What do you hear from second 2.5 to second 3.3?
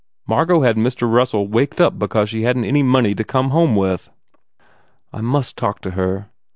t any money to